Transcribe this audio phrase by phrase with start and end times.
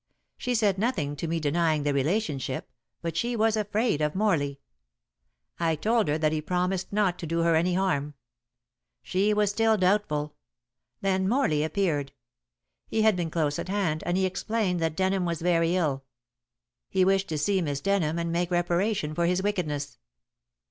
[0.35, 2.71] She said nothing to me denying the relationship,
[3.03, 4.59] but she was afraid of Morley.
[5.59, 8.15] I told her that he had promised not to do her any harm.
[9.03, 10.33] She was still doubtful.
[11.01, 12.13] Then Morley appeared.
[12.87, 16.03] He had been close at hand, and he explained that Denham was very ill.
[16.89, 19.99] He wished to see Miss Denham and make reparation for his wickedness.